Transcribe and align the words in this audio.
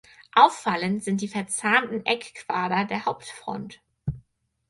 Auffallend 0.33 1.03
sind 1.03 1.21
die 1.21 1.27
verzahnten 1.27 2.03
Eckquader 2.07 2.85
der 2.85 3.05
Hauptfront. 3.05 3.83